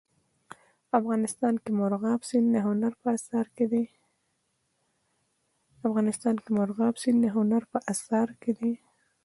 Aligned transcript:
افغانستان 0.99 1.53
کې 1.63 1.71
مورغاب 1.79 2.21
سیند 2.29 2.47
د 2.55 2.57
هنر 2.67 2.93
په 7.73 7.79
اثار 7.93 8.35
کې 8.45 8.49
دی. 8.61 8.73